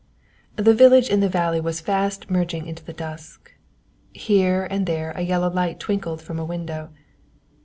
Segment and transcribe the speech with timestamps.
[0.55, 3.53] The village in the valley was fast merging into the dusk;
[4.11, 6.89] here and there a yellow light twinkled from a window.